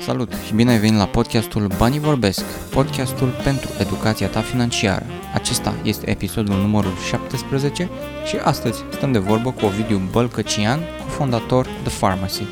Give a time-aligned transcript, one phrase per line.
[0.00, 5.04] Salut și bine ai venit la podcastul Banii Vorbesc, podcastul pentru educația ta financiară.
[5.34, 7.88] Acesta este episodul numărul 17
[8.26, 12.42] și astăzi stăm de vorbă cu Ovidiu Bălcăcian, cofondator The Pharmacy.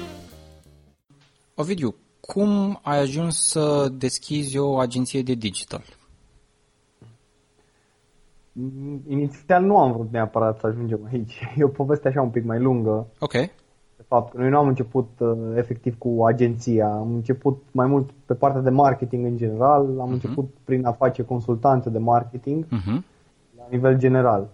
[1.54, 5.85] Ovidiu, cum ai ajuns să deschizi o agenție de digital?
[9.08, 11.40] Inițial nu am vrut neapărat să ajungem aici.
[11.56, 13.06] E o poveste așa un pic mai lungă.
[13.19, 13.35] Ok.
[14.09, 18.35] De fapt, noi nu am început uh, efectiv cu agenția, am început mai mult pe
[18.35, 20.12] partea de marketing în general, am uh-huh.
[20.12, 23.02] început prin a face consultanțe de marketing uh-huh.
[23.57, 24.49] la nivel general.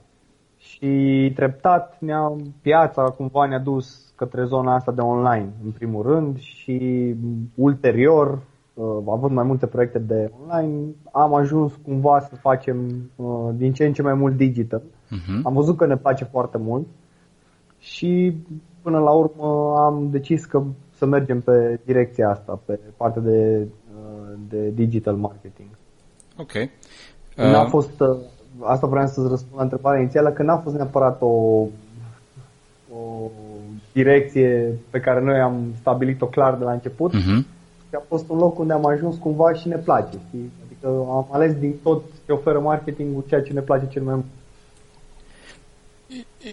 [0.56, 6.38] Și treptat ne-a, piața cumva ne-a dus către zona asta de online, în primul rând,
[6.38, 7.14] și
[7.54, 8.42] ulterior,
[8.74, 13.84] uh, având mai multe proiecte de online, am ajuns cumva să facem uh, din ce
[13.84, 14.82] în ce mai mult digital.
[14.82, 15.42] Uh-huh.
[15.42, 16.86] Am văzut că ne place foarte mult
[17.78, 18.36] și
[18.84, 20.62] până la urmă am decis că
[20.96, 23.66] să mergem pe direcția asta, pe partea de,
[23.96, 25.68] uh, de digital marketing.
[26.38, 26.52] Ok.
[26.54, 27.52] Uh...
[27.52, 28.16] N-a fost, uh,
[28.60, 31.26] asta vreau să-ți răspund la întrebarea inițială, că n-a fost neapărat o,
[32.96, 33.30] o
[33.92, 37.40] direcție pe care noi am stabilit-o clar de la început, uh-huh.
[37.88, 40.18] și a fost un loc unde am ajuns cumva și ne place.
[40.28, 40.52] Știi?
[40.64, 44.26] Adică am ales din tot ce oferă marketingul ceea ce ne place cel mai mult.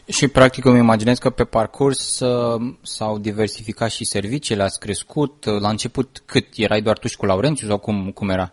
[0.07, 5.45] Și practic îmi imaginez că pe parcurs uh, s-au diversificat și serviciile, ați crescut.
[5.45, 6.45] La început cât?
[6.55, 8.51] Erai doar tu și cu Laurențiu sau cum, cum era?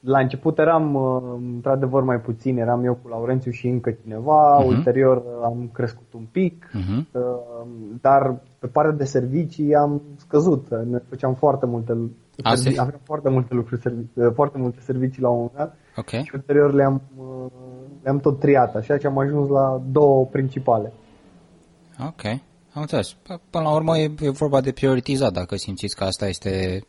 [0.00, 1.22] La început eram uh,
[1.54, 4.66] într-adevăr mai puțin, eram eu cu Laurențiu și încă cineva, uh-huh.
[4.66, 7.20] ulterior uh, am crescut un pic, uh-huh.
[8.00, 11.92] dar pe partea de servicii am scăzut, ne făceam foarte multe
[12.42, 16.22] servicii, aveam foarte multe lucruri, foarte multe servicii la un moment dat okay.
[16.24, 17.02] și ulterior le-am
[18.02, 20.92] le-am tot triat, așa și am ajuns la două principale.
[22.06, 22.24] Ok,
[22.72, 23.16] am înțeles.
[23.50, 26.84] Până la urmă e, e vorba de prioritizat, dacă simțiți că asta este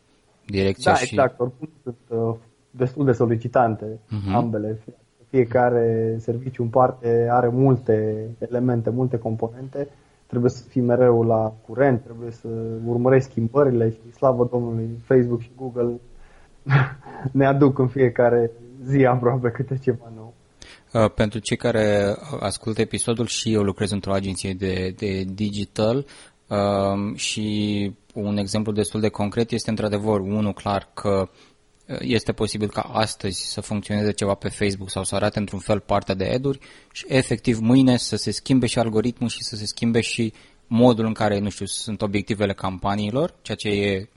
[0.46, 1.14] direcția da, și...
[1.14, 2.34] exact, oricum sunt uh,
[2.70, 4.34] destul de solicitante uh-huh.
[4.34, 4.82] ambele.
[5.28, 9.88] Fiecare serviciu în parte are multe elemente, multe componente,
[10.26, 12.48] trebuie să fii mereu la curent, trebuie să
[12.86, 16.00] urmărești schimbările și slavă Domnului, Facebook și Google
[17.38, 18.50] ne aduc în fiecare
[18.84, 20.21] zi aproape câte ceva nou.
[20.92, 26.06] Uh, pentru cei care ascultă episodul și eu lucrez într-o agenție de, de digital
[26.46, 31.28] um, și un exemplu destul de concret este într-adevăr unul clar că
[31.88, 35.80] uh, este posibil ca astăzi să funcționeze ceva pe Facebook sau să arate într-un fel
[35.80, 36.58] partea de eduri
[36.92, 40.32] și efectiv mâine să se schimbe și algoritmul și să se schimbe și
[40.66, 44.08] modul în care, nu știu, sunt obiectivele campaniilor, ceea ce e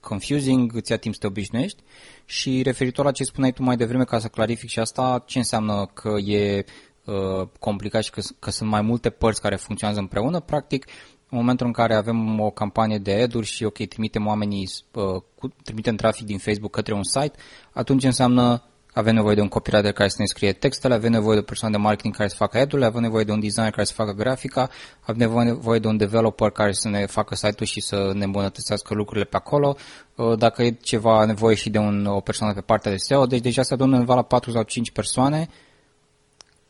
[0.00, 1.82] confusing, îți ia timp să te obișnuiești.
[2.24, 5.90] Și referitor la ce spuneai tu mai devreme, ca să clarific și asta, ce înseamnă
[5.94, 6.64] că e
[7.04, 10.86] uh, complicat și că, că sunt mai multe părți care funcționează împreună, practic,
[11.30, 15.48] în momentul în care avem o campanie de ad și, ok, trimitem oamenii, uh, cu,
[15.64, 17.38] trimitem trafic din Facebook către un site,
[17.72, 18.62] atunci înseamnă
[18.98, 21.76] avem nevoie de un copywriter care să ne scrie textele, avem nevoie de o persoană
[21.76, 24.68] de marketing care să facă ad avem nevoie de un designer care să facă grafica,
[25.00, 29.24] avem nevoie de un developer care să ne facă site-ul și să ne îmbunătățească lucrurile
[29.24, 29.76] pe acolo,
[30.16, 33.40] uh, dacă e ceva nevoie și de un, o persoană pe partea de SEO, deci
[33.40, 35.48] deja se adună undeva la 4 sau 5 persoane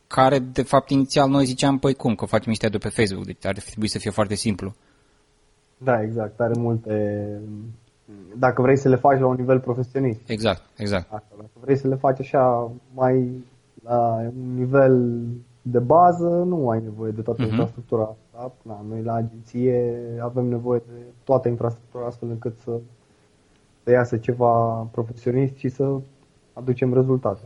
[0.06, 3.59] care, de fapt, inițial noi ziceam, păi cum, că facem niște pe Facebook, deci ar
[3.59, 4.75] trebui să fie foarte simplu.
[5.78, 6.93] Da, exact, are multe
[8.38, 10.20] dacă vrei să le faci la un nivel profesionist.
[10.26, 11.12] Exact, exact.
[11.12, 13.44] Asta, dacă vrei să le faci așa mai
[13.84, 15.24] la un nivel
[15.62, 17.48] de bază, nu ai nevoie de toată uh-huh.
[17.48, 18.56] infrastructura asta.
[18.62, 18.84] Da?
[18.88, 22.80] Noi la agenție avem nevoie de toată infrastructura astfel încât să,
[23.84, 26.00] să iasă ceva profesionist și să
[26.52, 27.42] aducem rezultate.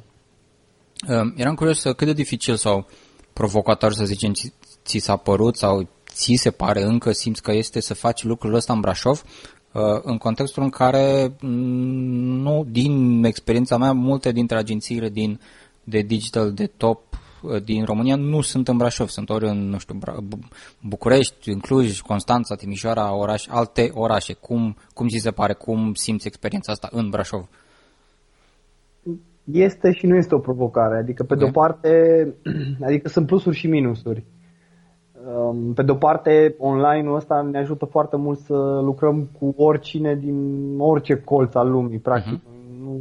[1.09, 2.87] Uh, eram curios cât de dificil sau
[3.33, 7.81] provocator, să zicem, ți, ți s-a părut sau ți se pare încă, simți că este
[7.81, 9.62] să faci lucrul ăsta în Brașov, Uh,
[10.03, 11.51] în contextul în care, mm,
[12.43, 15.41] nu, din experiența mea, multe dintre agențiile din,
[15.85, 17.01] de digital de top
[17.43, 19.99] uh, din România nu sunt în Brașov, sunt ori în, nu știu,
[20.81, 24.33] București, în Cluj, Constanța, Timișoara, oraș, alte orașe.
[24.33, 27.49] Cum, cum ți se pare, cum simți experiența asta în Brașov?
[29.53, 31.45] Este și nu este o provocare, adică pe okay.
[31.45, 31.89] de o parte,
[32.87, 34.19] adică sunt plusuri și minusuri.
[34.19, 34.42] Um,
[35.75, 40.37] pe de o parte, online-ul ăsta ne ajută foarte mult să lucrăm cu oricine din
[40.79, 42.39] orice colț al lumii, practic.
[42.39, 42.81] Uh-huh.
[42.83, 43.01] Nu,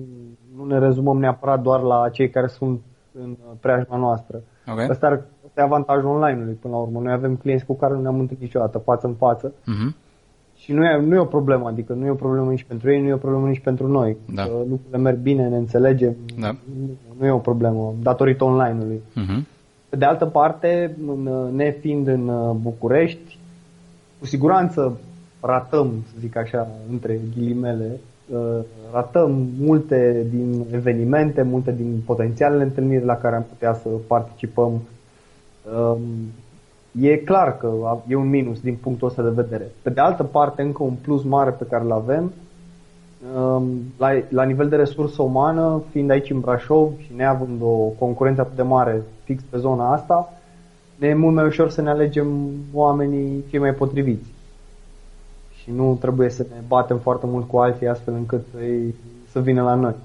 [0.55, 2.81] nu ne rezumăm neapărat doar la cei care sunt
[3.13, 4.41] în preajma noastră.
[4.71, 4.85] Okay.
[4.85, 5.13] Asta, ar,
[5.45, 6.99] asta e avantajul online-ului până la urmă.
[6.99, 9.51] Noi avem clienți cu care nu ne-am întâlnit niciodată, față în față.
[9.51, 9.95] Uh-huh.
[10.55, 13.01] Și nu e, nu e o problemă, adică nu e o problemă nici pentru ei,
[13.01, 14.17] nu e o problemă nici pentru noi.
[14.33, 14.45] Da.
[14.47, 16.47] lucrurile merg bine, ne înțelegem, da.
[16.47, 16.89] nu,
[17.19, 19.01] nu e o problemă datorită online-ului.
[19.09, 19.59] Uh-huh.
[19.91, 20.97] Pe de altă parte,
[21.51, 23.37] nefiind în uh, București,
[24.19, 24.99] cu siguranță
[25.41, 27.99] ratăm, să zic așa, între ghilimele,
[28.29, 28.59] uh,
[28.91, 34.81] ratăm multe din evenimente, multe din potențialele întâlniri la care am putea să participăm.
[35.75, 36.01] Um,
[37.01, 37.71] e clar că
[38.07, 39.71] e un minus din punctul ăsta de vedere.
[39.81, 42.31] Pe de altă parte, încă un plus mare pe care îl avem,
[43.35, 43.63] um,
[43.97, 48.55] la, la nivel de resursă umană, fiind aici în Brașov și neavând o concurență atât
[48.55, 49.01] de mare
[49.31, 50.33] fix pe zona asta,
[50.95, 54.29] ne e mult mai ușor să ne alegem oamenii cei mai potriviți.
[55.61, 58.95] Și nu trebuie să ne batem foarte mult cu alții astfel încât ei
[59.31, 59.95] să vină la noi.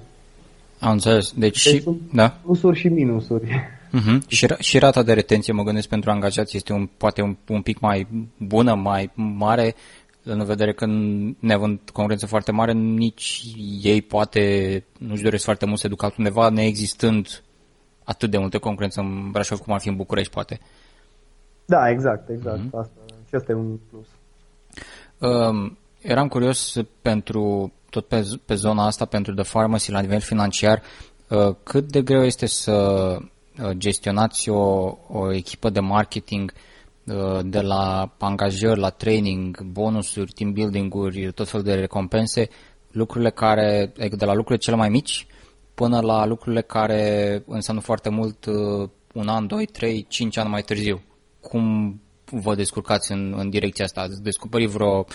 [0.79, 1.31] Am înțeles.
[1.31, 2.37] Deci, deci și, sunt da?
[2.43, 3.45] plusuri și minusuri.
[3.45, 4.27] Uh-huh.
[4.35, 7.79] Și, și rata de retenție, mă gândesc, pentru angajați este un, poate un, un pic
[7.79, 8.07] mai
[8.37, 9.75] bună, mai mare,
[10.23, 10.85] în vedere că
[11.39, 13.43] neavând concurență foarte mare, nici
[13.81, 17.43] ei poate nu-și doresc foarte mult să ducă altundeva, neexistând
[18.07, 20.59] atât de multe concurență în Brașov cum ar fi în București, poate.
[21.65, 22.59] Da, exact, exact.
[22.59, 22.79] Uh-huh.
[22.79, 24.07] Asta, și asta e un plus.
[25.17, 30.81] Um, eram curios pentru tot pe, pe zona asta, pentru The Pharmacy la nivel financiar,
[31.29, 36.53] uh, cât de greu este să uh, gestionați o, o echipă de marketing
[37.05, 42.49] uh, de la angajări, la training, bonusuri, team building-uri, tot felul de recompense,
[42.91, 45.27] lucrurile care, adică de la lucrurile cele mai mici
[45.81, 47.01] până la lucrurile care
[47.47, 48.45] înseamnă foarte mult
[49.13, 51.01] un an, doi, trei, cinci ani mai târziu.
[51.41, 51.63] Cum
[52.31, 54.01] vă descurcați în, în direcția asta?
[54.01, 55.05] Ați descoperit vreo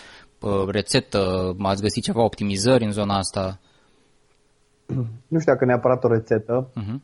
[0.40, 1.54] uh, rețetă?
[1.62, 3.60] Ați găsit ceva optimizări în zona asta?
[5.28, 6.98] Nu știu dacă neapărat o rețetă, uh-huh.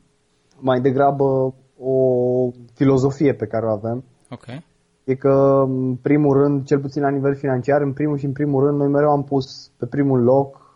[0.61, 1.95] mai degrabă o
[2.75, 4.05] filozofie pe care o avem.
[4.31, 4.65] Okay.
[5.05, 8.65] E că, în primul rând, cel puțin la nivel financiar, în primul și în primul
[8.65, 10.68] rând, noi mereu am pus pe primul loc,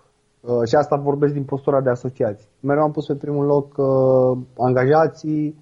[0.43, 4.39] uh, și asta vorbesc din postura de asociații, mereu am pus pe primul loc uh,
[4.59, 5.57] angajații,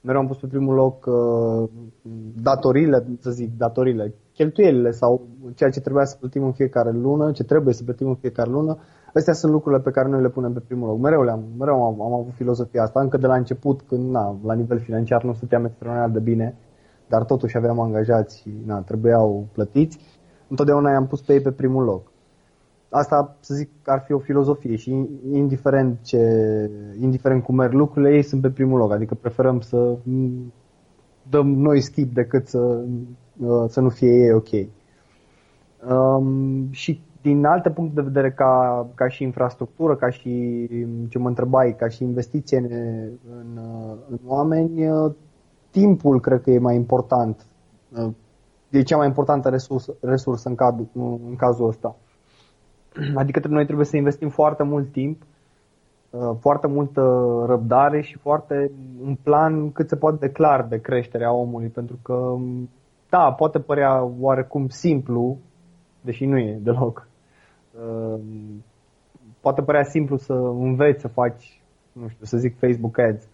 [0.00, 1.68] mereu am pus pe primul loc uh,
[2.42, 5.22] datorile, să zic, datorile, cheltuielile sau
[5.54, 8.78] ceea ce trebuia să plătim în fiecare lună, ce trebuie să plătim în fiecare lună.
[9.14, 10.98] Astea sunt lucrurile pe care noi le punem pe primul loc.
[10.98, 14.54] Mereu, le-am, mereu am, am avut filozofia asta, încă de la început, când na, la
[14.54, 16.58] nivel financiar nu stăteam extraordinar de bine,
[17.08, 19.98] dar totuși aveam angajați și na, trebuiau plătiți.
[20.48, 22.12] Întotdeauna i-am pus pe ei pe primul loc
[22.96, 26.20] asta, să zic, ar fi o filozofie și indiferent, ce,
[27.00, 28.92] indiferent cum merg lucrurile, ei sunt pe primul loc.
[28.92, 29.96] Adică preferăm să
[31.30, 32.84] dăm noi skip decât să,
[33.38, 34.48] uh, să nu fie ei ok.
[35.88, 40.66] Um, și din alte puncte de vedere, ca, ca și infrastructură, ca și
[41.08, 42.66] ce mă întrebai, ca și investiție în,
[43.38, 43.58] în,
[44.10, 45.12] în oameni, uh,
[45.70, 47.46] timpul cred că e mai important.
[47.96, 48.12] Uh,
[48.70, 50.86] e cea mai importantă resursă, resursă în, cad,
[51.28, 51.96] în cazul ăsta.
[53.22, 55.22] Adică noi trebuie să investim foarte mult timp,
[56.10, 57.02] uh, foarte multă
[57.46, 58.70] răbdare și foarte
[59.04, 62.36] un plan cât se poate de clar de creștere a omului, pentru că,
[63.08, 65.38] da, poate părea oarecum simplu,
[66.00, 67.08] deși nu e deloc.
[67.72, 68.20] Uh,
[69.40, 71.62] poate părea simplu să înveți să faci,
[71.92, 73.28] nu știu, să zic Facebook Ads,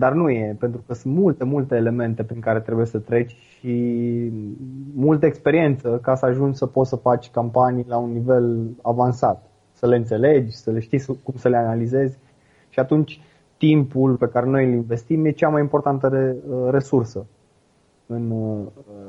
[0.00, 3.74] dar nu e, pentru că sunt multe, multe elemente prin care trebuie să treci și
[4.94, 9.86] multă experiență ca să ajungi să poți să faci campanii la un nivel avansat, să
[9.86, 12.18] le înțelegi, să le știi cum să le analizezi
[12.68, 13.20] și atunci
[13.56, 16.36] timpul pe care noi îl investim e cea mai importantă
[16.70, 17.26] resursă
[18.06, 18.30] în,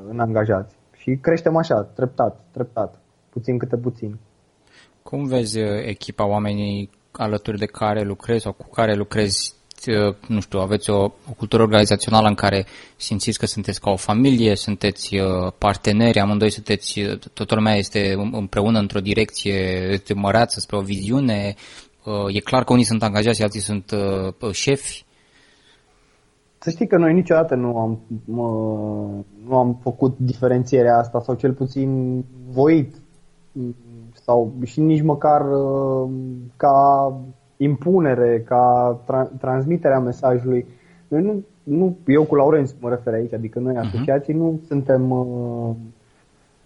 [0.08, 0.76] în angajați.
[0.96, 3.00] Și creștem așa, treptat, treptat,
[3.30, 4.18] puțin câte puțin.
[5.02, 10.58] Cum vezi echipa oamenii alături de care lucrezi sau cu care lucrezi Uh, nu știu,
[10.58, 15.52] aveți o, o cultură organizațională în care simțiți că sunteți ca o familie, sunteți uh,
[15.58, 21.54] parteneri, amândoi sunteți, uh, toată lumea este împreună într-o direcție, este măreață spre o viziune,
[22.28, 23.92] e clar că unii sunt angajați, alții sunt
[24.52, 25.04] șefi.
[26.58, 28.48] Să știi că noi niciodată nu am, mă,
[29.48, 32.94] nu am făcut diferențierea asta sau cel puțin voit
[34.12, 35.42] sau și nici măcar
[36.56, 37.12] ca
[37.62, 40.66] impunere, ca tra- transmiterea mesajului.
[41.08, 43.86] Noi nu, nu, eu cu Laurențiu mă refer aici, adică noi mhm.
[43.86, 44.36] asociații uh-huh.
[44.36, 45.74] nu suntem uh,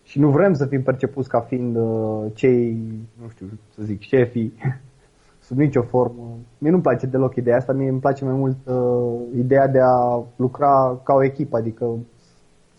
[0.02, 2.78] și nu vrem să fim percepuți ca fiind uh, cei,
[3.22, 4.52] nu știu, să zic, șefii
[5.46, 6.38] sub nicio formă.
[6.58, 10.22] Mie nu-mi place deloc ideea asta, mie îmi place mai mult uh, ideea de a
[10.36, 11.98] lucra ca o echipă, adică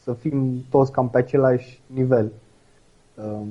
[0.04, 2.32] să fim toți cam pe același nivel.
[3.16, 3.48] Uh,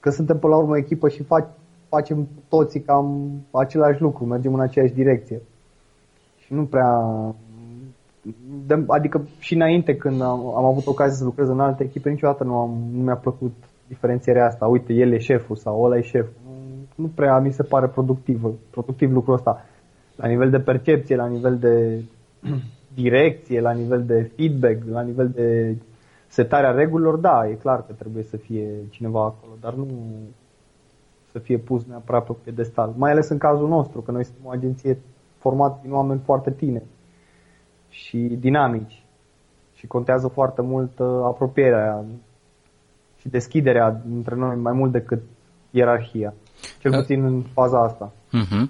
[0.00, 1.48] că suntem până la urmă o echipă și fac,
[1.88, 5.40] facem toții cam același lucru, mergem în aceeași direcție.
[6.38, 7.00] Și nu prea...
[8.86, 12.58] Adică și înainte când am, am avut ocazia să lucrez în alte echipe, niciodată nu,
[12.58, 13.52] am, nu mi-a plăcut
[13.88, 14.66] diferențierea asta.
[14.66, 16.32] Uite, el e șeful sau ăla e șeful.
[16.94, 19.64] Nu prea mi se pare productiv, productiv lucrul ăsta.
[20.16, 22.02] La nivel de percepție, la nivel de
[23.02, 25.76] direcție, la nivel de feedback, la nivel de
[26.26, 29.86] setarea regulilor, da, e clar că trebuie să fie cineva acolo, dar nu
[31.36, 32.94] să fie pus neapărat pe pedestal.
[32.96, 34.98] Mai ales în cazul nostru, că noi suntem o agenție
[35.38, 36.84] formată din oameni foarte tineri
[37.88, 39.04] și dinamici
[39.74, 42.04] și contează foarte mult uh, apropierea
[43.20, 45.22] și deschiderea între noi mai mult decât
[45.70, 46.34] ierarhia.
[46.80, 46.98] Cel uh.
[46.98, 48.12] puțin în faza asta.
[48.12, 48.64] Uh-huh.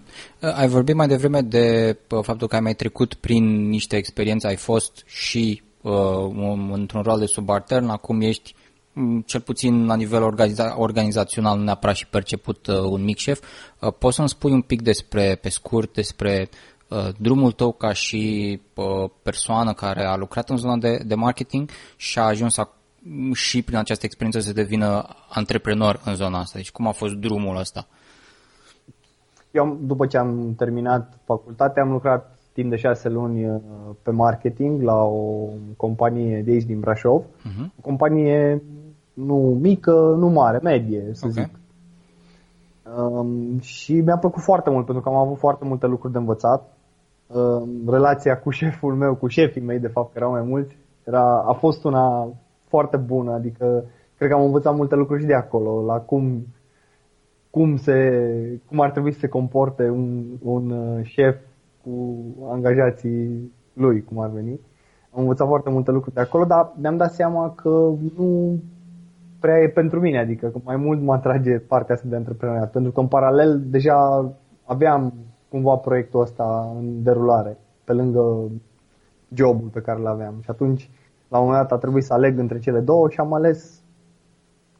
[0.57, 4.57] Ai vorbit mai devreme de uh, faptul că ai mai trecut prin niște experiențe, ai
[4.57, 5.93] fost și uh,
[6.73, 8.66] într-un rol de subaltern, acum ești mm,
[9.25, 13.41] cel puțin la nivel organiza- organizațional, nu neapărat și perceput uh, un mic șef.
[13.81, 16.49] Uh, poți să-mi spui un pic despre, pe scurt, despre
[16.89, 21.71] uh, drumul tău ca și uh, persoană care a lucrat în zona de, de marketing
[21.97, 22.71] și a ajuns a,
[23.33, 26.59] și prin această experiență să devină antreprenor în zona asta.
[26.59, 27.87] Deci cum a fost drumul ăsta?
[29.51, 33.61] Eu, după ce am terminat facultatea, am lucrat timp de șase luni uh,
[34.03, 37.23] pe marketing la o companie de aici din Brașov.
[37.23, 37.67] Uh-huh.
[37.79, 38.63] O companie
[39.17, 41.45] nu mică, nu mare, medie, să okay.
[41.45, 41.59] zic.
[42.99, 46.77] Um, și mi-a plăcut foarte mult pentru că am avut foarte multe lucruri de învățat.
[47.27, 51.45] Um, relația cu șeful meu, cu șefii mei, de fapt, că erau mai mulți, era,
[51.47, 52.29] a fost una
[52.69, 53.85] foarte bună, adică
[54.17, 56.47] cred că am învățat multe lucruri și de acolo, la cum,
[57.51, 58.21] cum, se,
[58.69, 61.37] cum ar trebui să se comporte un, un uh, șef
[61.83, 64.61] cu angajații lui, cum ar veni.
[65.11, 68.59] Am învățat foarte multe lucruri de acolo, dar mi-am dat seama că nu
[69.47, 72.93] prea e pentru mine, adică că mai mult mă atrage partea asta de antreprenoriat, pentru
[72.93, 74.33] că în paralel deja
[74.65, 75.15] aveam
[75.49, 78.51] cumva proiectul ăsta în derulare, pe lângă
[79.35, 80.35] jobul pe care îl aveam.
[80.43, 80.91] Și atunci,
[81.29, 83.83] la un moment dat, a trebuit să aleg între cele două și am ales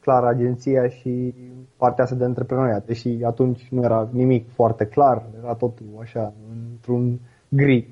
[0.01, 1.33] clar agenția și
[1.77, 2.85] partea asta de antreprenoriat.
[2.85, 6.33] Deși atunci nu era nimic foarte clar, era totul așa,
[6.71, 7.19] într-un
[7.49, 7.89] gri.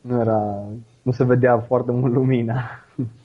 [0.00, 0.64] Nu era,
[1.02, 2.60] nu se vedea foarte mult lumina.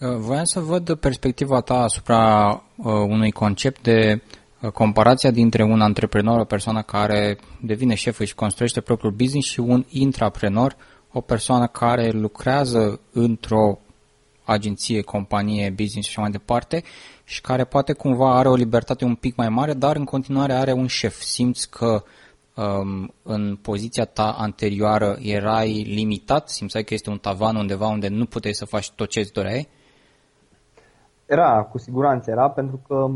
[0.00, 4.22] Uh, voiam să văd perspectiva ta asupra uh, unui concept de
[4.60, 9.60] uh, comparația dintre un antreprenor, o persoană care devine șef și construiește propriul business și
[9.60, 10.76] un intraprenor,
[11.12, 13.78] o persoană care lucrează într-o
[14.44, 16.82] agenție, companie, business și așa mai departe
[17.24, 20.72] și care poate cumva are o libertate un pic mai mare, dar în continuare are
[20.72, 21.20] un șef.
[21.20, 22.04] Simți că
[22.54, 26.48] um, în poziția ta anterioară erai limitat?
[26.48, 29.68] Simțai că este un tavan undeva unde nu puteai să faci tot ce îți doreai?
[31.26, 33.06] Era, cu siguranță era, pentru că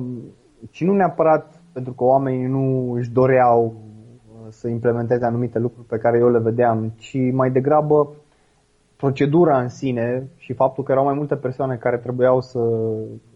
[0.70, 5.98] și nu neapărat pentru că oamenii nu își doreau uh, să implementeze anumite lucruri pe
[5.98, 8.14] care eu le vedeam, ci mai degrabă
[8.96, 12.60] procedura în sine și faptul că erau mai multe persoane care trebuiau să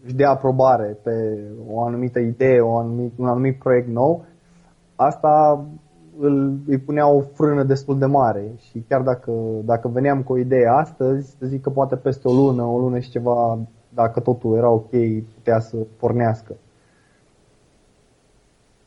[0.03, 1.11] își dea aprobare pe
[1.67, 4.25] o anumită idee, o anumit, un anumit proiect nou,
[4.95, 5.65] asta
[6.19, 8.51] îl, îi punea o frână destul de mare.
[8.57, 9.31] Și chiar dacă,
[9.63, 12.99] dacă veneam cu o idee astăzi, să zic că poate peste o lună, o lună
[12.99, 13.59] și ceva,
[13.95, 14.89] dacă totul era ok,
[15.33, 16.55] putea să pornească.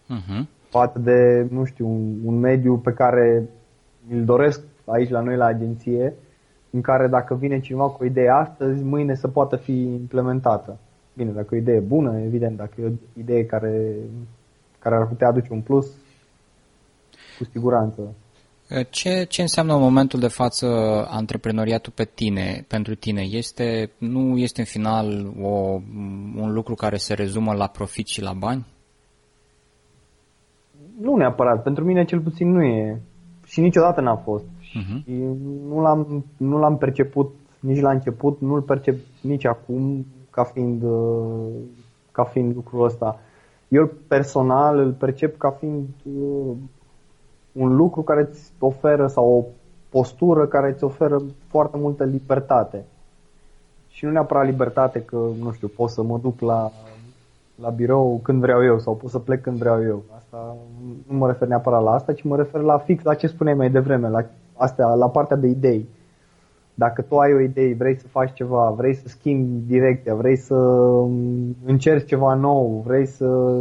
[0.05, 0.47] Uh-huh.
[0.69, 3.49] Față de, nu știu, un, un mediu pe care
[4.11, 6.15] îl doresc aici la noi la agenție,
[6.71, 10.79] în care dacă vine cineva cu o idee astăzi, mâine să poată fi implementată.
[11.17, 13.95] Bine, dacă e o idee bună, evident, dacă e o idee care,
[14.79, 15.87] care ar putea aduce un plus,
[17.39, 18.03] cu siguranță.
[18.91, 20.67] Ce, ce înseamnă în momentul de față
[21.11, 23.23] antreprenoriatul pe tine, pentru tine?
[23.23, 25.81] Este, nu este în final o,
[26.37, 28.67] un lucru care se rezumă la profit și la bani?
[31.01, 31.63] Nu neapărat.
[31.63, 33.01] Pentru mine cel puțin nu e.
[33.47, 34.45] Și niciodată n-a fost.
[34.45, 35.05] Uh-huh.
[35.05, 35.13] Și
[35.69, 41.47] nu l-am, nu l-am perceput nici la început, nu-l percep nici acum ca fiind, uh,
[42.13, 43.21] ca fiind lucrul ăsta.
[43.69, 46.57] Eu personal îl percep ca fiind uh,
[47.59, 49.45] un lucru care îți oferă sau o
[49.91, 52.85] postură care îți oferă foarte multă libertate.
[53.89, 56.71] Și nu neapărat libertate că, nu știu, pot să mă duc la,
[57.55, 60.03] la birou când vreau eu sau pot să plec când vreau eu.
[60.17, 60.57] Asta
[61.09, 63.71] nu mă refer neapărat la asta, ci mă refer la fix la ce spuneai mai
[63.71, 64.25] devreme, la
[64.57, 65.89] astea, la partea de idei.
[66.75, 70.55] Dacă tu ai o idee, vrei să faci ceva, vrei să schimbi direcția, vrei să
[71.65, 73.59] încerci ceva nou, vrei să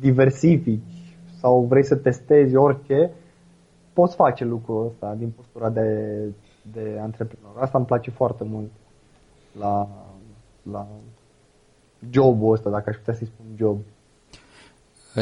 [0.00, 0.80] diversifici
[1.40, 3.10] sau vrei să testezi orice,
[3.98, 5.88] poți face lucrul ăsta din postura de,
[6.72, 7.56] de antreprenor.
[7.58, 8.70] Asta îmi place foarte mult
[9.58, 9.88] la,
[10.62, 10.86] la
[12.10, 13.78] jobul ăsta, dacă aș putea să-i spun job.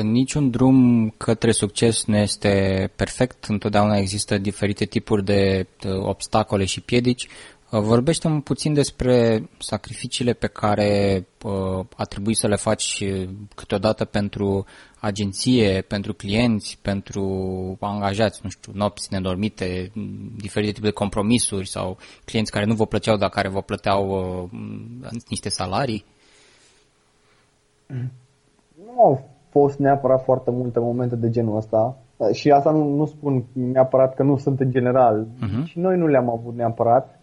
[0.03, 2.53] Niciun drum către succes nu este
[2.97, 5.67] perfect, întotdeauna există diferite tipuri de
[6.01, 7.29] obstacole și piedici.
[7.81, 13.05] Vorbește-mi puțin despre sacrificiile pe care uh, a trebuit să le faci
[13.55, 14.65] câteodată pentru
[15.01, 17.25] agenție, pentru clienți, pentru
[17.81, 19.91] angajați, nu știu, nopți nedormite,
[20.37, 25.11] diferite tipuri de compromisuri sau clienți care nu vă plăceau, dar care vă plăteau uh,
[25.29, 26.05] niște salarii?
[28.85, 31.97] Nu au fost neapărat foarte multe momente de genul ăsta
[32.33, 35.65] și asta nu, nu spun neapărat că nu sunt în general, uh-huh.
[35.65, 37.19] și noi nu le-am avut neapărat.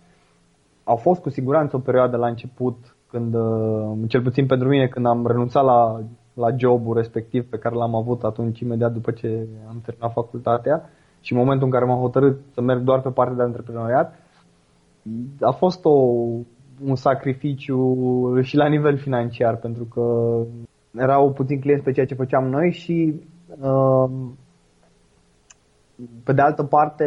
[0.84, 5.06] Au fost cu siguranță o perioadă la început, când, uh, cel puțin pentru mine, când
[5.06, 6.02] am renunțat la
[6.34, 10.90] la jobul respectiv pe care l-am avut atunci imediat după ce am terminat facultatea
[11.22, 14.14] și în momentul în care m-am hotărât să merg doar pe partea de antreprenoriat,
[15.40, 15.90] a fost o,
[16.86, 17.98] un sacrificiu
[18.42, 20.36] și la nivel financiar, pentru că
[20.98, 23.22] erau puțin clienți pe ceea ce făceam noi și
[23.62, 24.10] uh,
[26.24, 27.06] pe de altă parte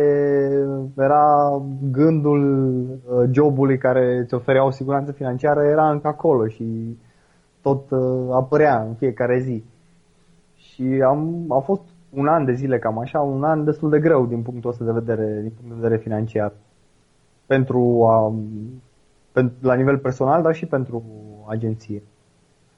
[0.97, 2.43] era gândul
[2.81, 6.99] uh, jobului care îți oferea o siguranță financiară era încă acolo și
[7.61, 9.65] tot uh, apărea în fiecare zi.
[10.57, 14.27] Și am, a fost un an de zile cam așa, un an destul de greu
[14.27, 16.53] din punctul ăsta de vedere, din punct de vedere financiar.
[17.47, 18.35] Pentru a,
[19.33, 21.03] pentru, la nivel personal, dar și pentru
[21.49, 22.03] agenție.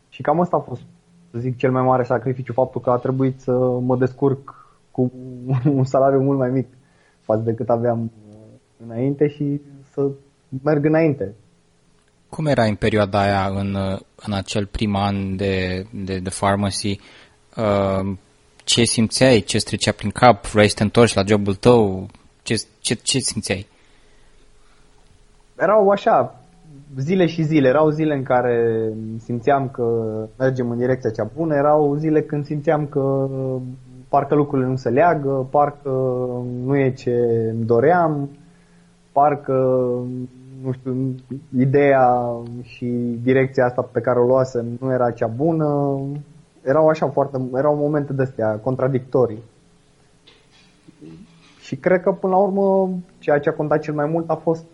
[0.08, 0.82] Și cam asta a fost,
[1.30, 4.65] să zic, cel mai mare sacrificiu, faptul că a trebuit să mă descurc
[4.96, 5.12] cu
[5.78, 6.66] un salariu mult mai mic
[7.20, 8.36] față de cât aveam uh,
[8.86, 9.60] înainte și
[9.92, 10.10] să
[10.62, 11.34] merg înainte.
[12.28, 13.76] Cum era în perioada aia, în,
[14.26, 17.00] în acel prim an de, de, de pharmacy?
[17.56, 18.16] Uh,
[18.64, 19.40] ce simțeai?
[19.40, 20.46] Ce trecea prin cap?
[20.46, 22.08] Vrei să te întorci la jobul tău?
[22.42, 23.66] Ce, ce, ce simțeai?
[25.58, 26.40] Erau așa,
[26.98, 27.68] zile și zile.
[27.68, 28.88] Erau zile în care
[29.18, 29.84] simțeam că
[30.38, 33.28] mergem în direcția cea bună, erau zile când simțeam că
[34.08, 35.90] parcă lucrurile nu se leagă, parcă
[36.64, 37.14] nu e ce
[37.54, 38.28] îmi doream,
[39.12, 39.52] parcă
[40.62, 41.14] nu știu,
[41.58, 42.86] ideea și
[43.22, 45.98] direcția asta pe care o luase nu era cea bună.
[46.62, 49.42] Erau așa foarte, erau momente de astea contradictorii.
[51.60, 54.64] Și cred că până la urmă ceea ce a contat cel mai mult a fost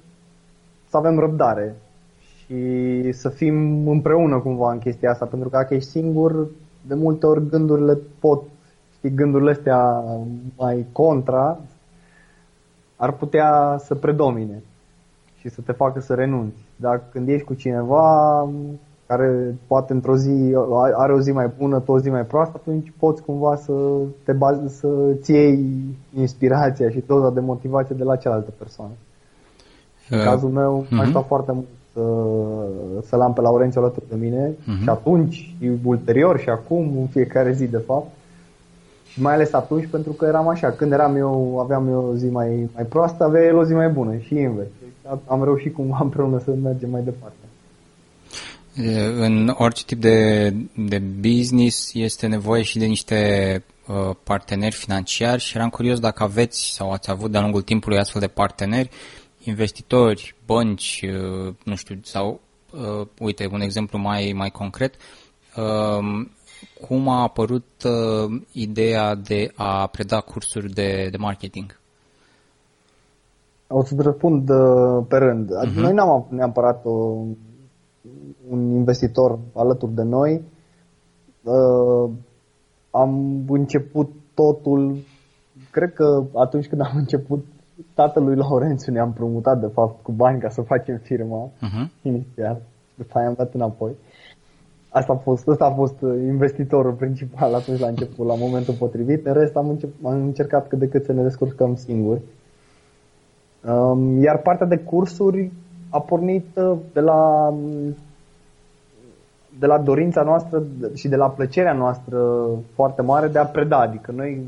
[0.88, 1.74] să avem răbdare
[2.20, 6.48] și să fim împreună cumva în chestia asta, pentru că dacă ești singur,
[6.86, 8.42] de multe ori gândurile pot,
[9.02, 10.04] știi, gândurile astea
[10.56, 11.58] mai contra
[12.96, 14.62] ar putea să predomine
[15.38, 16.64] și să te facă să renunți.
[16.76, 18.48] Dar când ești cu cineva
[19.06, 20.54] care poate într-o zi
[20.96, 23.72] are o zi mai bună, tot o zi mai proastă, atunci poți cumva să
[24.24, 25.74] te bazi, să-ți iei
[26.14, 28.92] inspirația și doza de motivație de la cealaltă persoană.
[30.10, 31.00] Uh, în cazul meu, uh-huh.
[31.00, 32.02] aș sta foarte mult să,
[33.06, 34.82] să-l am pe Laurențiu alături de mine uh-huh.
[34.82, 38.06] și atunci, și ulterior și acum, în fiecare zi de fapt,
[39.12, 42.26] și mai ales atunci pentru că eram așa, când eram eu, aveam eu o zi
[42.26, 44.68] mai, mai proastă, avea el o zi mai bună și invers.
[45.26, 47.36] Am reușit cumva împreună să mergem mai departe.
[49.18, 55.56] În orice tip de, de business este nevoie și de niște uh, parteneri financiari și
[55.56, 58.90] eram curios dacă aveți sau ați avut de-a lungul timpului astfel de parteneri,
[59.44, 64.94] investitori, bănci, uh, nu știu, sau, uh, uite, un exemplu mai, mai concret,
[65.56, 66.26] uh,
[66.86, 71.80] cum a apărut uh, ideea de a preda cursuri de, de marketing?
[73.68, 75.48] O să-ți răspund uh, pe rând.
[75.48, 75.74] Uh-huh.
[75.74, 76.90] Noi n-am avut neapărat o,
[78.50, 80.42] un investitor alături de noi.
[81.42, 82.10] Uh,
[82.90, 84.96] am început totul,
[85.70, 87.44] cred că atunci când am început,
[87.94, 92.02] tatălui Laurențiu ne-am promutat de fapt cu bani ca să facem firma uh-huh.
[92.02, 92.62] inițial.
[92.94, 93.92] După aia am dat înapoi.
[94.92, 99.26] Asta a fost, asta a fost investitorul principal atunci la început, la momentul potrivit.
[99.26, 102.20] În rest am, încep, am încercat cât de cât să ne descurcăm singuri.
[104.20, 105.52] Iar partea de cursuri
[105.90, 107.54] a pornit uh, de la,
[109.58, 110.62] de la dorința noastră
[110.94, 113.78] și de la plăcerea noastră foarte mare de a preda.
[113.78, 114.46] Adică noi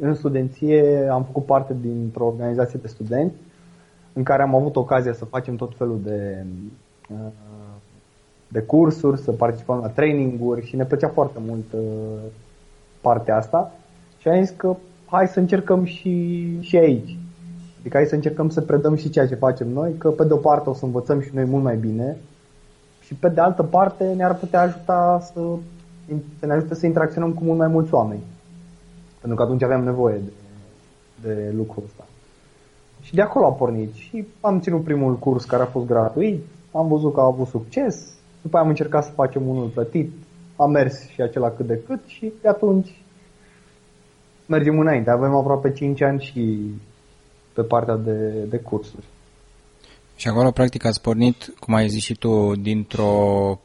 [0.00, 3.36] în studenție am făcut parte dintr-o organizație de studenți
[4.12, 6.44] în care am avut ocazia să facem tot felul de,
[7.10, 7.16] uh,
[8.48, 11.80] de cursuri, să participăm la traininguri și ne plăcea foarte mult uh,
[13.00, 13.72] partea asta
[14.18, 17.18] și am zis că hai să încercăm și, și aici.
[17.80, 20.36] Adică hai să încercăm să predăm și ceea ce facem noi, că pe de o
[20.36, 22.16] parte o să învățăm și noi mult mai bine
[23.00, 25.40] și pe de altă parte ne-ar putea ajuta să,
[26.38, 28.22] să ne ajute să interacționăm cu mult mai mulți oameni.
[29.20, 30.20] Pentru că atunci aveam nevoie
[31.22, 32.06] de, de lucrul ăsta.
[33.00, 33.92] Și de acolo a pornit.
[33.94, 38.15] Și am ținut primul curs care a fost gratuit, am văzut că a avut succes,
[38.46, 40.12] după aia am încercat să facem unul plătit,
[40.56, 43.00] a mers și acela cât de cât și de atunci
[44.46, 45.10] mergem înainte.
[45.10, 46.58] Avem aproape 5 ani și
[47.52, 49.04] pe partea de, de cursuri.
[50.16, 53.60] Și acolo, practic, ați pornit, cum ai zis și tu, dintr-o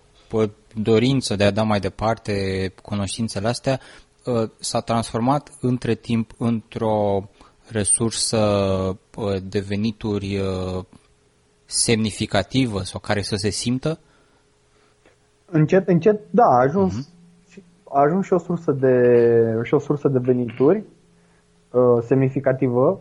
[0.73, 2.33] dorință de a da mai departe
[2.81, 3.79] cunoștințele astea,
[4.27, 7.29] ă, s-a transformat între timp într-o
[7.67, 8.37] resursă
[9.17, 10.85] ă, de venituri ă,
[11.65, 13.99] semnificativă sau care să se simtă?
[15.51, 17.63] Încet, încet, da, a ajuns, uh-huh.
[17.83, 18.93] a ajuns și o sursă de,
[19.63, 20.83] și o sursă de venituri
[21.71, 22.99] uh, semnificativă.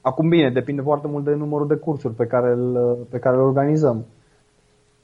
[0.00, 3.42] Acum bine, depinde foarte mult de numărul de cursuri pe care îl, pe care îl
[3.42, 4.04] organizăm.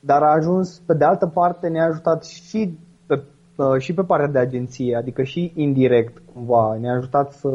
[0.00, 3.22] Dar a ajuns, pe de altă parte, ne-a ajutat și pe,
[3.56, 6.76] uh, și pe partea de agenție, adică și indirect cumva.
[6.80, 7.50] Ne-a ajutat să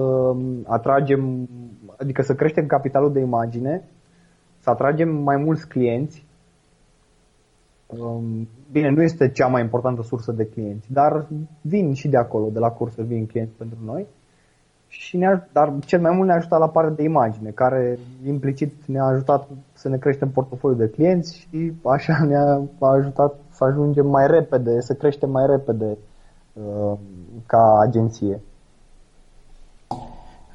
[0.66, 1.48] atragem,
[1.98, 3.90] adică să creștem capitalul de imagine,
[4.60, 6.31] să atragem mai mulți clienți Um,
[8.72, 11.28] bine, nu este cea mai importantă sursă de clienți, dar
[11.62, 14.08] vin și de acolo, de la cursuri vin clienți pentru noi.
[14.88, 19.04] Și ne dar cel mai mult ne-a ajutat la partea de imagine, care implicit ne-a
[19.04, 24.82] ajutat să ne creștem portofoliul de clienți și așa ne-a ajutat să ajungem mai repede,
[24.82, 25.98] să creștem mai repede
[26.54, 26.98] uh,
[27.46, 28.42] ca agenție.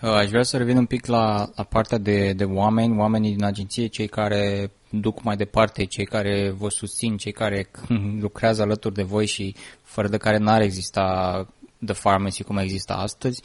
[0.03, 3.45] Uh, aș vrea să revin un pic la, la partea de, de oameni, oamenii din
[3.45, 7.71] agenție, cei care duc mai departe, cei care vă susțin, cei care
[8.25, 11.47] lucrează alături de voi și fără de care n-ar exista
[11.85, 13.43] The Pharmacy cum există astăzi.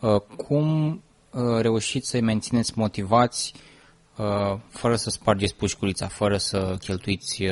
[0.00, 0.90] Uh, cum
[1.30, 3.54] uh, reușiți să-i mențineți motivați
[4.68, 7.42] fără să spargeți pușculița, fără să cheltuiți,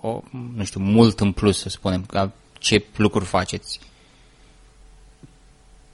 [0.00, 0.20] o,
[0.54, 2.06] nu știu, mult în plus, să spunem,
[2.58, 3.80] ce lucruri faceți?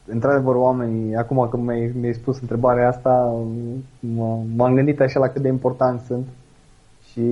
[0.09, 3.43] într-adevăr, oamenii, acum când mi-ai, mi spus întrebarea asta,
[4.57, 6.27] m-am gândit așa la cât de important sunt
[7.19, 7.25] și,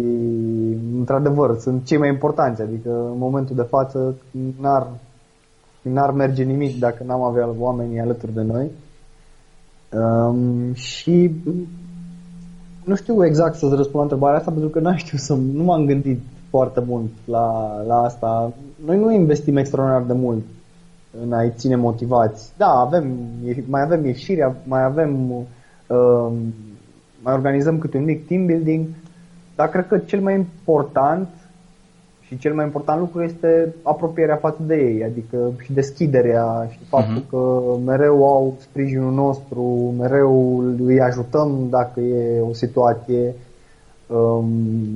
[0.99, 4.15] într-adevăr, sunt cei mai importanți, adică în momentul de față
[4.61, 4.87] n-ar,
[5.83, 8.71] n-ar merge nimic dacă n-am avea oamenii alături de noi.
[9.93, 11.31] Um, și
[12.85, 15.85] nu știu exact să-ți răspund la întrebarea asta pentru că n-am știu să, nu m-am
[15.85, 16.21] gândit
[16.51, 18.53] foarte mult la, la asta.
[18.85, 20.45] Noi nu investim extraordinar de mult
[21.25, 22.53] în a-i ține motivați.
[22.57, 23.17] Da, avem,
[23.67, 26.33] mai avem ieșirea, mai avem, uh,
[27.23, 28.87] mai organizăm câte un mic team building,
[29.57, 31.29] dar cred că cel mai important
[32.21, 37.23] și cel mai important lucru este apropierea față de ei, adică și deschiderea și faptul
[37.23, 37.31] uh-huh.
[37.31, 39.63] că mereu au sprijinul nostru,
[39.99, 43.35] mereu îi ajutăm dacă e o situație,
[44.07, 44.49] um,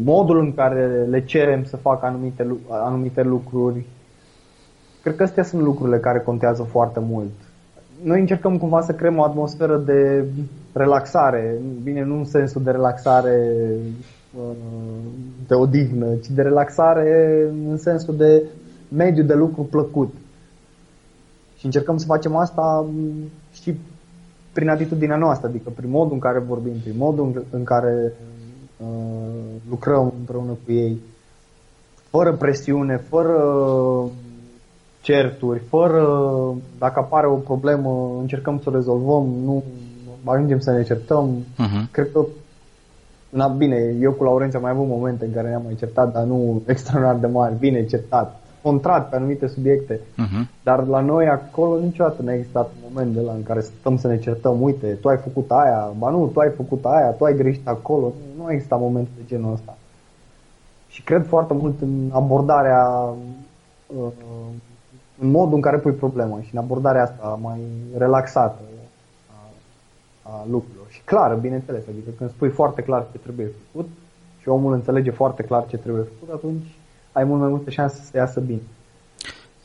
[0.05, 3.87] modul în care le cerem să facă anumite, anumite lucruri,
[5.03, 7.31] Cred că astea sunt lucrurile care contează foarte mult.
[8.03, 10.25] Noi încercăm cumva să creăm o atmosferă de
[10.73, 13.81] relaxare, bine, nu în sensul de relaxare uh,
[15.47, 18.43] de odihnă, ci de relaxare în sensul de
[18.89, 20.15] mediu de lucru plăcut.
[21.57, 22.87] Și încercăm să facem asta
[23.53, 23.75] și
[24.53, 28.13] prin atitudinea noastră, adică prin modul în care vorbim, prin modul în care
[28.77, 28.87] uh,
[29.71, 31.01] lucrăm împreună cu ei,
[32.11, 33.35] fără presiune, fără
[35.03, 36.05] certuri, fără,
[36.79, 39.63] dacă apare o problemă, încercăm să o rezolvăm, nu
[40.25, 41.45] ajungem să ne certăm.
[41.55, 41.91] Uh-huh.
[41.91, 42.27] Cred că,
[43.31, 46.23] na, bine, eu cu Laurențiu am mai avut momente în care ne-am mai certat, dar
[46.23, 50.63] nu extraordinar de mari, bine certat, contrat pe anumite subiecte, uh-huh.
[50.63, 53.97] dar la noi acolo niciodată nu a existat un moment de la în care stăm
[53.97, 57.25] să ne certăm, uite, tu ai făcut aia, ba nu, tu ai făcut aia, tu
[57.25, 59.77] ai greșit acolo, nu a existat momente de genul ăsta.
[60.89, 63.15] Și cred foarte mult în abordarea
[63.87, 64.13] uh,
[65.21, 67.61] în modul în care pui problema și în abordarea asta mai
[67.97, 68.61] relaxată
[69.27, 70.80] a, a lucrurilor.
[71.01, 73.89] Și clară, bineînțeles, adică când spui foarte clar ce trebuie făcut
[74.41, 76.67] și omul înțelege foarte clar ce trebuie făcut, atunci
[77.13, 78.61] ai mult mai multe șanse să iasă bine.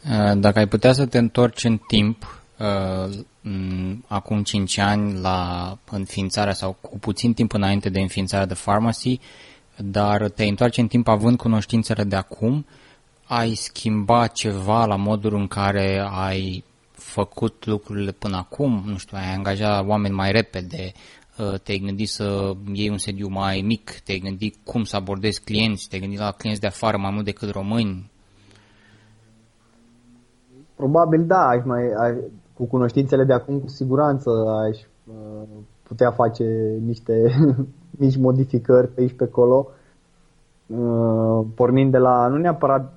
[0.10, 3.17] Uh, dacă ai putea să te întorci în timp, uh,
[4.08, 9.19] acum 5 ani la înființarea sau cu puțin timp înainte de înființarea de Pharmacy,
[9.78, 12.65] dar te întoarce în timp având cunoștințele de acum,
[13.28, 18.84] ai schimba ceva la modul în care ai făcut lucrurile până acum?
[18.86, 21.24] Nu știu, ai angajat oameni mai repede, uh,
[21.63, 26.02] te-ai gândit să iei un sediu mai mic, te-ai gândit cum să abordezi clienți, te-ai
[26.02, 28.12] gândit la clienți de afară mai mult decât români?
[30.76, 32.15] Probabil da, aș mai, aș,
[32.54, 35.48] cu cunoștințele de acum cu siguranță aș uh,
[35.84, 36.43] putea face
[36.86, 37.13] niște
[38.00, 39.67] mici modificări pe aici pe acolo,
[40.67, 42.93] uh, pornind de la, nu neapărat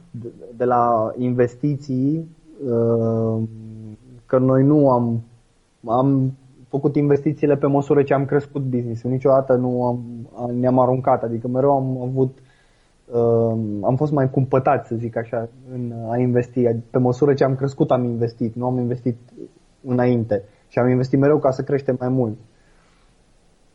[0.56, 3.42] de la investiții, uh,
[4.26, 5.22] că noi nu am,
[5.86, 6.32] am
[6.68, 10.00] făcut investițiile pe măsură ce am crescut business Niciodată nu am,
[10.52, 12.38] ne-am aruncat, adică mereu am avut
[13.12, 16.62] uh, am fost mai cumpătați, să zic așa, în a investi.
[16.90, 19.16] Pe măsură ce am crescut, am investit, nu am investit
[19.84, 22.36] înainte și am investit mereu ca să creștem mai mult.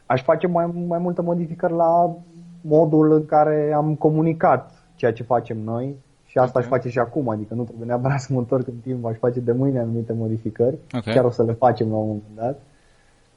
[0.05, 2.15] Aș face mai, mai multe modificări la
[2.61, 6.61] modul în care am comunicat ceea ce facem noi și asta okay.
[6.61, 9.39] aș face și acum, adică nu trebuie neapărat să mă întorc în timp, aș face
[9.39, 11.13] de mâine anumite modificări, okay.
[11.13, 12.59] chiar o să le facem la un moment dat.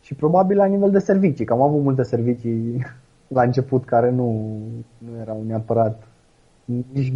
[0.07, 2.87] Și probabil la nivel de servicii, că am avut multe servicii
[3.37, 4.59] la început care nu,
[4.99, 6.03] nu erau neapărat
[6.65, 7.13] nici,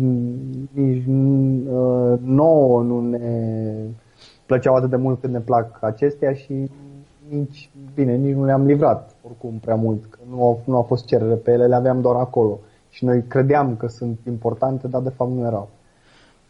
[0.73, 3.75] nici uh, nouă nu ne
[4.47, 6.71] plăceau atât de mult cât ne plac acestea și
[7.29, 11.07] nici, bine, nici nu le-am livrat oricum prea mult, că nu a, nu a fost
[11.07, 12.59] cerere pe ele, le aveam doar acolo.
[12.89, 15.69] Și noi credeam că sunt importante, dar de fapt nu erau.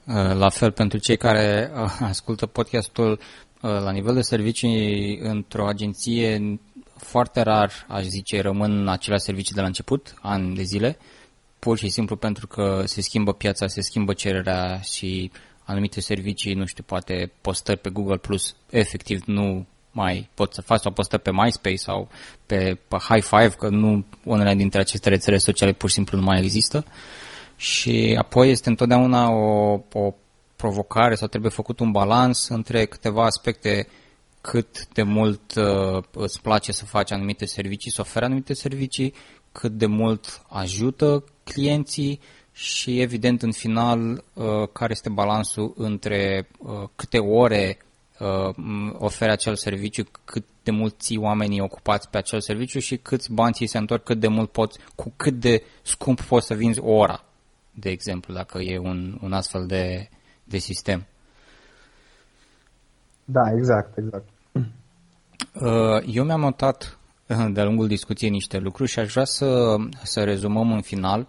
[0.06, 3.18] Uh, la fel, pentru cei care uh, ascultă podcastul, uh,
[3.60, 6.58] la nivel de servicii într-o agenție,
[6.96, 10.98] foarte rar, aș zice, rămân aceleași servicii de la început, ani de zile,
[11.58, 15.30] pur și simplu pentru că se schimbă piața, se schimbă cererea și
[15.64, 20.80] anumite servicii, nu știu, poate postări pe Google Plus, efectiv nu mai poți să faci
[20.80, 22.08] sau postări pe MySpace sau
[22.46, 26.24] pe, pe High Five, că nu unele dintre aceste rețele sociale pur și simplu nu
[26.24, 26.84] mai există.
[27.56, 30.14] Și apoi este întotdeauna o, o
[30.60, 33.88] provocare sau trebuie făcut un balans între câteva aspecte
[34.40, 39.14] cât de mult uh, îți place să faci anumite servicii, să oferi anumite servicii,
[39.52, 42.20] cât de mult ajută clienții
[42.52, 47.78] și evident în final uh, care este balansul între uh, câte ore
[48.18, 48.54] uh,
[48.92, 53.54] oferi acel serviciu, cât de mult ții oamenii ocupați pe acel serviciu și câți bani
[53.54, 56.92] ți se întorc, cât de mult poți, cu cât de scump poți să vinzi o
[56.92, 57.24] ora,
[57.70, 60.08] de exemplu, dacă e un, un astfel de,
[60.50, 61.06] de sistem.
[63.24, 64.28] Da, exact, exact.
[65.54, 70.24] Uh, eu mi-am notat uh, de-a lungul discuției niște lucruri și aș vrea să, să
[70.24, 71.28] rezumăm în final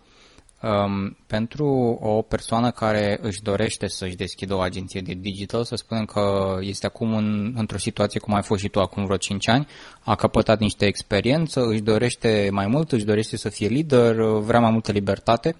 [0.61, 1.65] Um, pentru
[2.01, 6.85] o persoană care își dorește să-și deschidă o agenție de digital, să spunem că este
[6.85, 9.67] acum în, într-o situație cum ai fost și tu acum vreo 5 ani,
[10.03, 14.71] a căpătat niște experiență, își dorește mai mult, își dorește să fie lider, vrea mai
[14.71, 15.55] multă libertate,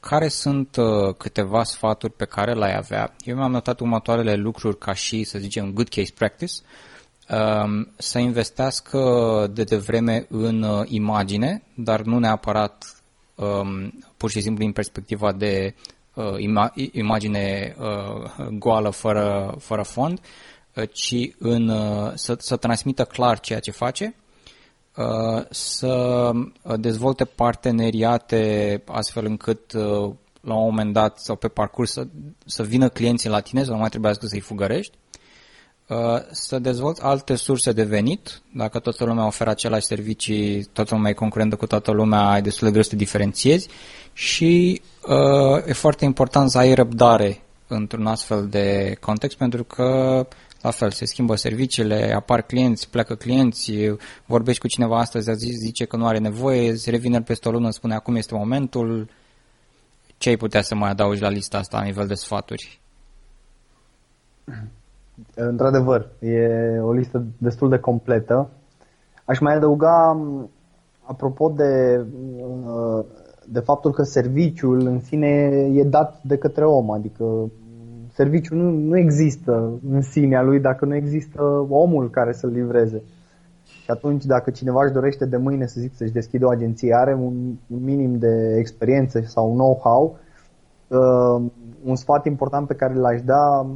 [0.00, 3.14] care sunt uh, câteva sfaturi pe care le-ai avea?
[3.24, 6.52] Eu mi-am notat următoarele lucruri ca și, să zicem, good case practice,
[7.30, 9.00] um, să investească
[9.52, 13.02] de devreme în uh, imagine, dar nu neapărat
[13.34, 15.74] um, pur și simplu din perspectiva de
[16.14, 20.20] uh, ima- imagine uh, goală fără, fără fond,
[20.74, 24.19] uh, ci în, uh, să, să transmită clar ceea ce face, uh,
[25.50, 26.30] să
[26.78, 32.06] dezvolte parteneriate astfel încât uh, la un moment dat sau pe parcurs să,
[32.46, 34.96] să vină clienții la tine, să nu mai trebuiască să-i fugărești,
[35.90, 35.96] Uh,
[36.30, 38.42] să dezvolți alte surse de venit.
[38.54, 42.66] Dacă toată lumea oferă același servicii, toată lumea e concurentă cu toată lumea, ai destul
[42.66, 43.68] de greu să te diferențiezi
[44.12, 50.26] și uh, e foarte important să ai răbdare într-un astfel de context pentru că
[50.62, 53.72] la fel, se schimbă serviciile, apar clienți, pleacă clienți,
[54.26, 57.70] vorbești cu cineva astăzi, azi zice că nu are nevoie, îți revine peste o lună,
[57.70, 59.08] spune acum este momentul.
[60.18, 62.80] Ce ai putea să mai adaugi la lista asta la nivel de sfaturi?
[65.34, 68.50] Într-adevăr, e o listă destul de completă.
[69.24, 70.20] Aș mai adăuga,
[71.02, 72.04] apropo de,
[73.44, 75.28] de faptul că serviciul în sine
[75.74, 77.50] e dat de către om, adică
[78.20, 79.52] serviciul nu, nu există
[79.90, 83.02] în sinea lui dacă nu există omul care să-l livreze.
[83.64, 87.14] Și atunci dacă cineva își dorește de mâine să zic să-și deschide o agenție, are
[87.14, 87.34] un,
[87.66, 90.16] un minim de experiență sau know-how,
[90.88, 91.50] uh,
[91.84, 93.66] un sfat important pe care l-aș da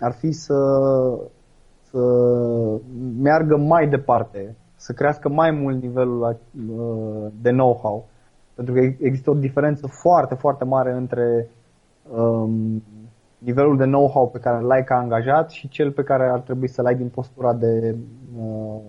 [0.00, 0.58] ar fi să,
[1.90, 2.02] să
[3.20, 8.04] meargă mai departe, să crească mai mult nivelul uh, de know-how.
[8.54, 11.48] Pentru că există o diferență foarte, foarte mare între
[12.12, 12.82] um,
[13.40, 16.68] nivelul de know-how pe care îl ai ca angajat și cel pe care ar trebui
[16.68, 17.96] să-l ai din postura de
[18.38, 18.80] uh,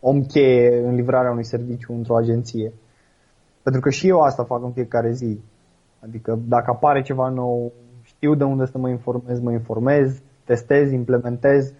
[0.00, 2.72] om cheie în livrarea unui serviciu într-o agenție.
[3.62, 5.40] Pentru că și eu asta fac în fiecare zi.
[6.00, 11.72] Adică dacă apare ceva nou, știu de unde să mă informez, mă informez, testez, implementez.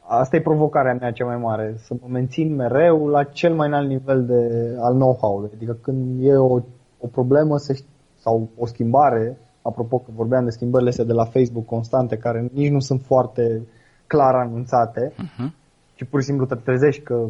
[0.00, 3.88] Asta e provocarea mea cea mai mare, să mă mențin mereu la cel mai înalt
[3.88, 5.50] nivel de, al know-how-ului.
[5.54, 6.60] Adică când e o,
[6.98, 11.24] o problemă să știu, sau o schimbare, apropo că vorbeam de schimbările astea de la
[11.24, 13.66] Facebook constante, care nici nu sunt foarte
[14.06, 15.50] clar anunțate, uh-huh.
[15.94, 17.26] ci pur și simplu te trezești că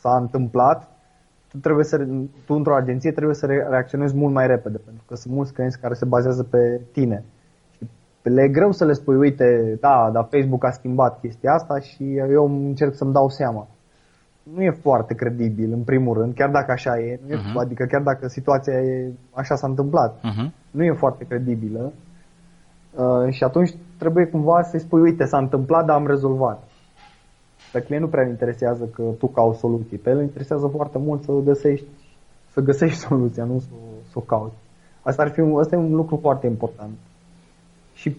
[0.00, 0.88] s-a întâmplat
[1.48, 1.96] tu trebuie să,
[2.46, 5.94] tu într-o agenție trebuie să reacționezi mult mai repede, pentru că sunt mulți clienți care
[5.94, 7.24] se bazează pe tine.
[7.76, 7.86] Și
[8.22, 12.16] le e greu să le spui, uite, da, dar Facebook a schimbat chestia asta și
[12.16, 13.68] eu încerc să-mi dau seama.
[14.54, 17.60] Nu e foarte credibil, în primul rând, chiar dacă așa e, nu e uh-huh.
[17.60, 20.50] adică chiar dacă situația e așa s-a întâmplat, uh-huh.
[20.70, 21.92] nu e foarte credibilă.
[22.94, 26.62] Uh, și atunci trebuie cumva să-i spui, uite, s-a întâmplat, dar am rezolvat.
[27.72, 29.98] Pe client nu prea interesează că tu cauți soluții.
[29.98, 31.86] Pe el interesează foarte mult să găsești
[32.58, 33.68] să găsești soluția, nu să,
[34.10, 34.56] să o cauți.
[35.02, 36.92] Asta, ar fi un, asta e un lucru foarte important.
[37.94, 38.16] Și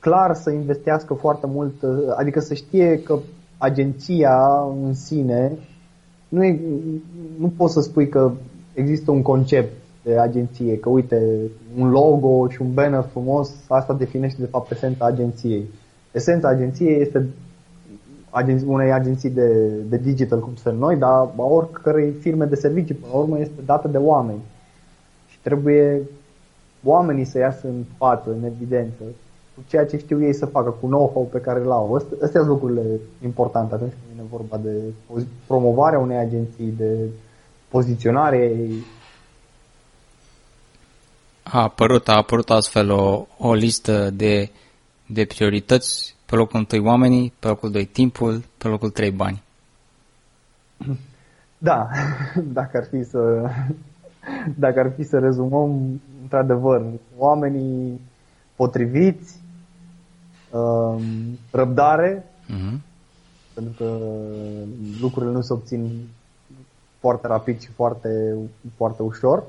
[0.00, 1.74] clar să investească foarte mult,
[2.16, 3.18] adică să știe că
[3.58, 4.36] agenția
[4.84, 5.58] în sine
[6.30, 6.60] nu, e,
[7.38, 8.32] nu poți să spui că
[8.74, 11.22] există un concept de agenție, că uite,
[11.78, 15.64] un logo și un banner frumos, asta definește de fapt esența agenției.
[16.12, 17.26] Esența agenției este
[18.30, 22.94] agenți, unei agenții de, de digital, cum sunt noi, dar a oricărei firme de servicii,
[22.94, 24.40] până la urmă, este dată de oameni.
[25.28, 26.02] Și trebuie
[26.84, 29.29] oamenii să iasă în față, în evidență, cu
[29.66, 31.94] ceea ce știu ei să facă, cu know-how pe care îl au.
[31.94, 34.92] Astea sunt lucrurile importante atunci când vine vorba de
[35.46, 37.08] promovarea unei agenții, de
[37.68, 38.84] poziționare ei.
[41.42, 44.50] A apărut, a apărut astfel o, o listă de,
[45.06, 49.42] de priorități pe locul întâi oamenii, pe locul doi timpul, pe locul trei bani.
[51.58, 51.88] Da,
[52.58, 53.50] dacă ar fi să,
[54.56, 58.00] dacă ar fi să rezumăm, într-adevăr, oamenii
[58.56, 59.39] potriviți,
[60.50, 61.02] um,
[61.50, 62.78] răbdare, uh-huh.
[63.54, 63.98] pentru că
[65.00, 66.08] lucrurile nu se obțin
[66.98, 68.34] foarte rapid și foarte,
[68.76, 69.42] foarte ușor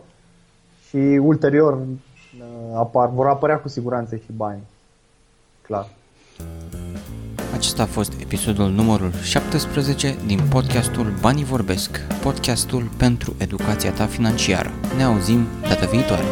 [0.87, 4.61] și ulterior uh, apar, vor apărea cu siguranță și bani.
[5.61, 5.87] Clar.
[7.53, 14.69] Acesta a fost episodul numărul 17 din podcastul Banii Vorbesc, podcastul pentru educația ta financiară.
[14.97, 16.25] Ne auzim data viitoare!